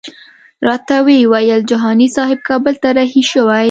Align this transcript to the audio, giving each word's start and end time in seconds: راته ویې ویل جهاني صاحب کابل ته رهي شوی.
راته 0.67 0.95
ویې 1.05 1.29
ویل 1.31 1.61
جهاني 1.71 2.07
صاحب 2.15 2.39
کابل 2.49 2.73
ته 2.81 2.89
رهي 2.97 3.23
شوی. 3.31 3.59